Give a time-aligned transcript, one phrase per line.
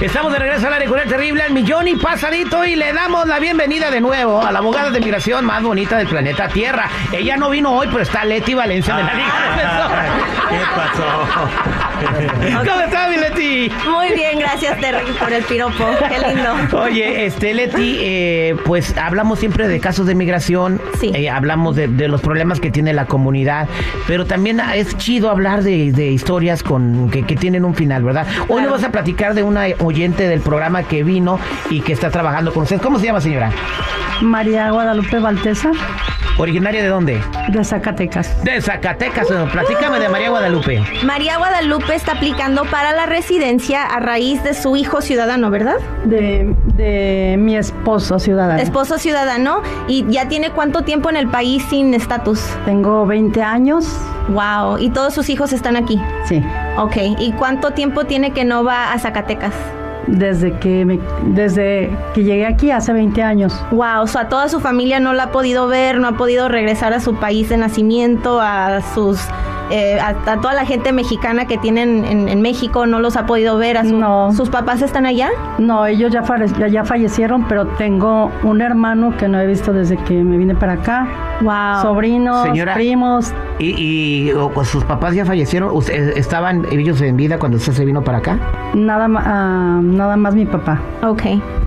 [0.00, 3.26] Estamos de regreso al área con el terrible al millón y pasadito y le damos
[3.28, 6.88] la bienvenida de nuevo a la abogada de migración más bonita del planeta Tierra.
[7.12, 9.32] Ella no vino hoy, pero está Leti Valencia de la Liga
[10.48, 12.64] ¿Qué pasó?
[12.70, 13.70] ¿Cómo estás, mi Leti?
[13.90, 15.84] Muy bien, gracias Terry por el piropo.
[16.08, 16.78] Qué lindo.
[16.82, 21.12] Oye, este Leti, eh, pues hablamos siempre de casos de migración, Sí.
[21.14, 23.68] eh, hablamos de, de los problemas que tiene la comunidad,
[24.06, 28.26] pero también es chido hablar de, de historias con que, que tienen un final, ¿verdad?
[28.48, 28.62] Hoy Claro.
[28.62, 31.38] nos vas a platicar de una oyente del programa que vino
[31.68, 32.80] y que está trabajando con ustedes.
[32.82, 33.50] ¿Cómo se llama, señora?
[34.22, 35.70] María Guadalupe Baltesa,
[36.38, 37.20] ¿Originaria de dónde?
[37.48, 38.42] de Zacatecas.
[38.44, 39.26] De Zacatecas.
[39.52, 40.82] Platícame de María Guadalupe.
[41.04, 45.76] María Guadalupe está aplicando para la residencia a raíz de su hijo ciudadano, ¿verdad?
[46.04, 48.60] De, de mi esposo ciudadano.
[48.62, 52.40] Esposo ciudadano y ya tiene cuánto tiempo en el país sin estatus.
[52.64, 53.86] Tengo 20 años.
[54.28, 56.00] Wow, y todos sus hijos están aquí.
[56.26, 56.42] Sí.
[56.78, 59.52] Ok, ¿y cuánto tiempo tiene que no va a Zacatecas?
[60.06, 63.54] Desde que, me- desde que llegué aquí hace 20 años.
[63.70, 66.92] Wow, o sea, toda su familia no la ha podido ver, no ha podido regresar
[66.94, 69.20] a su país de nacimiento, a sus
[69.72, 73.26] eh, a, a toda la gente mexicana que tienen en, en México, no los ha
[73.26, 73.76] podido ver.
[73.78, 74.32] A su- No.
[74.32, 75.28] ¿Sus papás están allá?
[75.58, 76.24] No, ellos ya,
[76.66, 80.72] ya fallecieron, pero tengo un hermano que no he visto desde que me vine para
[80.72, 81.06] acá.
[81.40, 81.82] Wow.
[81.82, 82.74] Sobrinos, Señora.
[82.74, 83.32] primos.
[83.58, 83.74] ¿Y,
[84.28, 85.70] y o, sus papás ya fallecieron?
[85.74, 88.38] ¿Usted- ¿Estaban ellos en vida cuando usted se vino para acá?
[88.74, 90.80] Nada, ma- ah, nada más mi papá.
[91.02, 91.22] Ok.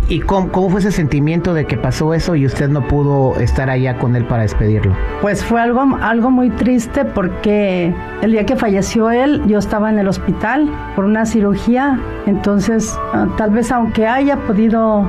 [0.10, 3.70] ¿Y cómo, cómo fue ese sentimiento de que pasó eso y usted no pudo estar
[3.70, 4.94] allá con él para despedirlo?
[5.22, 10.00] Pues fue algo, algo muy triste porque el día que falleció él, yo estaba en
[10.00, 12.00] el hospital por una cirugía.
[12.26, 15.08] Entonces, ah, tal vez aunque haya podido.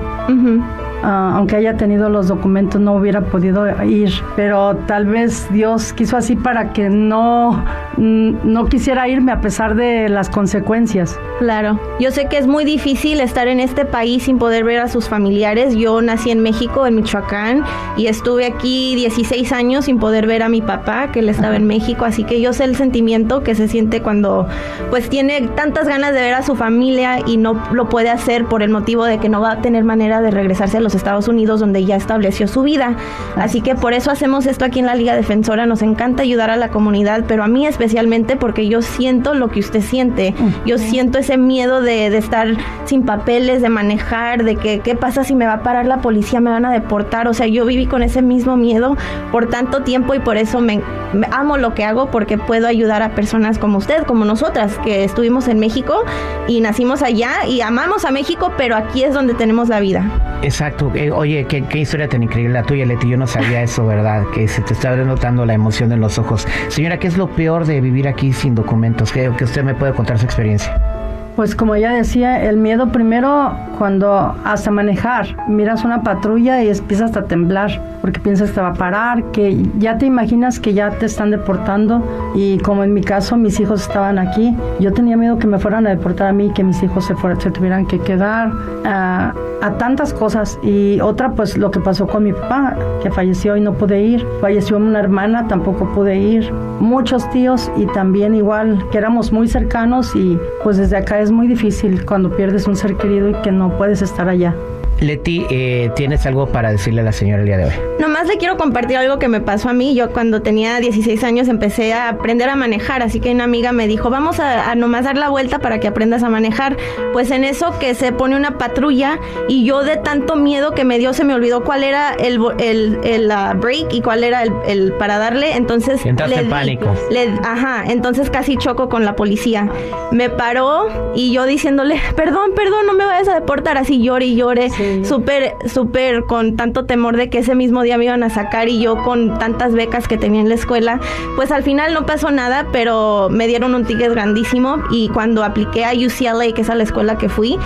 [1.04, 4.10] Ah, aunque haya tenido los documentos, no hubiera podido ir.
[4.36, 7.64] Pero tal vez Dios quiso así para que no,
[7.96, 11.18] mm, no quisiera irme a pesar de las consecuencias.
[11.38, 14.88] Claro, yo sé que es muy difícil estar en este país sin poder ver a
[14.88, 15.74] sus familiares.
[15.74, 17.64] Yo nací en México, en Michoacán,
[17.96, 21.66] y estuve aquí 16 años sin poder ver a mi papá, que él estaba en
[21.66, 24.46] México, así que yo sé el sentimiento que se siente cuando
[24.90, 28.62] pues tiene tantas ganas de ver a su familia y no lo puede hacer por
[28.62, 31.60] el motivo de que no va a tener manera de regresarse a los Estados Unidos
[31.60, 32.96] donde ya estableció su vida.
[33.36, 36.56] Así que por eso hacemos esto aquí en la Liga Defensora, nos encanta ayudar a
[36.56, 40.34] la comunidad, pero a mí especialmente porque yo siento lo que usted siente.
[40.66, 42.48] Yo siento ese miedo de, de estar
[42.84, 46.40] sin papeles, de manejar, de que qué pasa si me va a parar la policía,
[46.40, 47.28] me van a deportar.
[47.28, 48.96] O sea, yo viví con ese mismo miedo
[49.32, 50.80] por tanto tiempo y por eso me,
[51.12, 55.04] me amo lo que hago porque puedo ayudar a personas como usted, como nosotras, que
[55.04, 56.04] estuvimos en México
[56.46, 60.33] y nacimos allá y amamos a México, pero aquí es donde tenemos la vida.
[60.42, 60.92] Exacto.
[60.94, 63.08] Eh, oye, ¿qué, historia tan increíble la tuya, Leti.
[63.08, 64.24] Yo no sabía eso, ¿verdad?
[64.34, 66.46] Que se te está notando la emoción en los ojos.
[66.68, 69.12] Señora, ¿qué es lo peor de vivir aquí sin documentos?
[69.12, 70.93] ¿Qué, que usted me puede contar su experiencia?
[71.36, 77.16] Pues como ella decía, el miedo primero cuando hasta manejar, miras una patrulla y empiezas
[77.16, 80.90] a temblar porque piensas que te va a parar, que ya te imaginas que ya
[80.90, 82.02] te están deportando
[82.36, 85.86] y como en mi caso mis hijos estaban aquí, yo tenía miedo que me fueran
[85.88, 88.52] a deportar a mí, que mis hijos se, fueran, se tuvieran que quedar,
[88.84, 89.34] a,
[89.64, 90.58] a tantas cosas.
[90.62, 94.26] Y otra pues lo que pasó con mi papá, que falleció y no pude ir,
[94.40, 100.14] falleció una hermana, tampoco pude ir, muchos tíos y también igual que éramos muy cercanos
[100.14, 103.76] y pues desde acá es muy difícil cuando pierdes un ser querido y que no
[103.78, 104.54] puedes estar allá.
[105.00, 107.72] Leti, eh, ¿tienes algo para decirle a la señora el día de hoy?
[107.98, 109.94] Nomás le quiero compartir algo que me pasó a mí.
[109.94, 113.86] Yo cuando tenía 16 años empecé a aprender a manejar, así que una amiga me
[113.88, 116.76] dijo, vamos a, a nomás dar la vuelta para que aprendas a manejar.
[117.12, 119.18] Pues en eso que se pone una patrulla
[119.48, 122.52] y yo de tanto miedo que me dio se me olvidó cuál era el, bo-
[122.52, 125.54] el, el, ah, break y cuál era el, el para darle.
[125.56, 126.94] Entonces Entraste en pánico.
[127.10, 129.68] le- ajá, entonces casi choco con la policía.
[130.12, 133.76] Me paró y yo diciéndole, perdón, perdón, no me vayas a deportar.
[133.76, 134.83] Así llore y llore, Sí.
[135.04, 138.80] Súper, súper con tanto temor de que ese mismo día me iban a sacar y
[138.80, 141.00] yo con tantas becas que tenía en la escuela.
[141.36, 145.84] Pues al final no pasó nada, pero me dieron un ticket grandísimo y cuando apliqué
[145.84, 147.58] a UCLA, que es a la escuela que fui,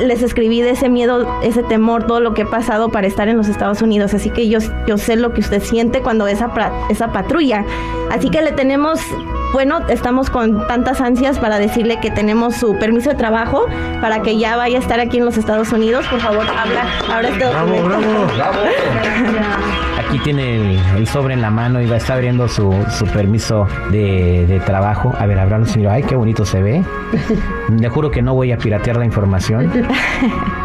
[0.00, 3.36] les escribí de ese miedo, ese temor, todo lo que he pasado para estar en
[3.36, 4.14] los Estados Unidos.
[4.14, 6.50] Así que yo, yo sé lo que usted siente cuando esa,
[6.90, 7.64] esa patrulla.
[8.10, 9.00] Así que le tenemos
[9.52, 13.66] bueno, estamos con tantas ansias para decirle que tenemos su permiso de trabajo
[14.00, 16.06] para que ya vaya a estar aquí en los Estados Unidos.
[16.08, 16.84] Por favor, habla
[17.14, 17.98] ahora este documento.
[19.98, 23.06] Aquí tiene el, el sobre en la mano y va a estar abriendo su, su
[23.06, 25.12] permiso de, de trabajo.
[25.18, 25.92] A ver, hablando, señor.
[25.92, 26.82] Ay, qué bonito se ve.
[27.76, 29.70] Le juro que no voy a piratear la información.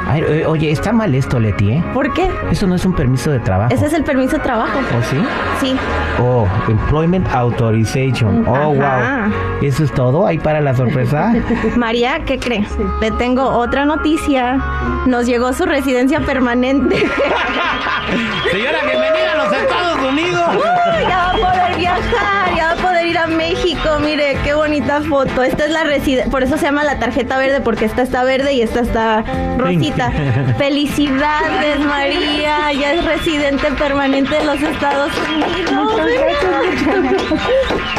[0.07, 1.83] Ay, eh, oye, está mal esto, Leti, ¿eh?
[1.93, 2.29] ¿Por qué?
[2.51, 3.73] Eso no es un permiso de trabajo.
[3.73, 4.77] Ese es el permiso de trabajo.
[4.77, 5.17] ¿O sí?
[5.61, 5.75] Sí.
[6.21, 8.45] Oh, Employment Authorization.
[8.47, 9.27] Oh, Ajá.
[9.27, 9.62] wow.
[9.62, 10.25] ¿Eso es todo?
[10.25, 11.33] ¿Ahí para la sorpresa?
[11.75, 12.65] María, ¿qué cree?
[13.01, 14.57] Le tengo otra noticia.
[15.06, 16.95] Nos llegó su residencia permanente.
[18.51, 20.63] Señora, bienvenida a los Estados Unidos.
[21.07, 23.89] Ya va a poder viajar, ya va a poder ir a México.
[24.03, 24.50] Mire, qué
[24.81, 25.43] bonita foto.
[25.43, 28.53] Esta es la residencia, por eso se llama la tarjeta verde, porque esta está verde
[28.53, 29.23] y esta está
[29.57, 30.11] rosita.
[30.57, 32.71] Felicidades, María.
[32.73, 36.01] Ya es residente permanente de los Estados Unidos.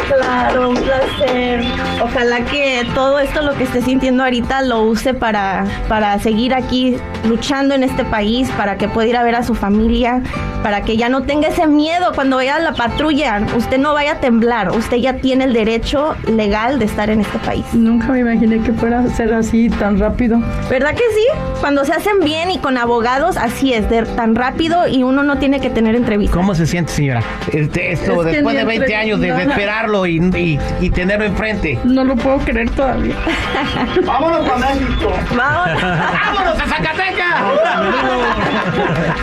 [0.09, 1.65] Claro, un placer.
[2.03, 6.97] Ojalá que todo esto, lo que esté sintiendo ahorita, lo use para, para seguir aquí
[7.25, 10.23] luchando en este país, para que pueda ir a ver a su familia,
[10.63, 13.41] para que ya no tenga ese miedo cuando vaya a la patrulla.
[13.57, 17.39] Usted no vaya a temblar, usted ya tiene el derecho legal de estar en este
[17.39, 17.65] país.
[17.73, 20.39] Nunca me imaginé que fuera a ser así tan rápido.
[20.71, 21.27] ¿Verdad que sí?
[21.61, 25.39] Cuando se hacen bien y con abogados, así es, de, tan rápido y uno no
[25.39, 26.37] tiene que tener entrevistas.
[26.37, 27.23] ¿Cómo se siente, señora?
[27.53, 31.79] Este, esto, Es después de 20 entre- años de esperarlo y, y- y tenerlo enfrente.
[31.85, 33.15] No lo puedo creer todavía.
[34.07, 35.13] Vámonos para México.
[35.37, 35.83] Vamos.
[35.83, 37.43] ¡Vámonos a Zacatecas!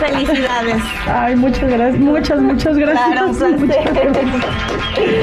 [0.00, 0.82] Felicidades.
[1.06, 3.06] Ay, muchas gracias, muchas, muchas gracias.
[3.12, 4.10] Claro, Muchas placer.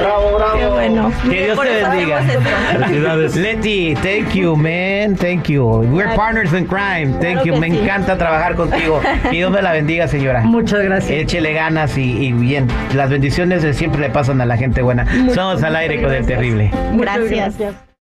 [0.01, 0.57] Bravo, bravo.
[0.57, 1.12] Qué bueno.
[1.30, 2.16] Que Dios te bendiga.
[2.21, 3.35] Felicidades.
[3.35, 5.15] Leti, thank you, man.
[5.15, 5.65] Thank you.
[5.65, 7.13] We're partners in crime.
[7.19, 7.57] Thank Claro you.
[7.59, 7.77] Me sí.
[7.79, 9.01] encanta trabajar contigo.
[9.23, 10.41] Que Dios me la bendiga, señora.
[10.41, 11.11] Muchas gracias.
[11.11, 12.67] Échele ganas y, y bien.
[12.93, 15.05] Las bendiciones siempre le pasan a la gente buena.
[15.05, 16.71] Muchas, Somos al aire con el terrible.
[16.91, 17.57] Muchas Gracias.
[17.57, 17.86] gracias.